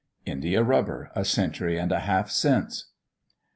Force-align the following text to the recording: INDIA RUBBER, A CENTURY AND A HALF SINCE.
INDIA 0.25 0.63
RUBBER, 0.63 1.11
A 1.15 1.23
CENTURY 1.23 1.77
AND 1.79 1.91
A 1.91 1.99
HALF 1.99 2.31
SINCE. 2.31 2.85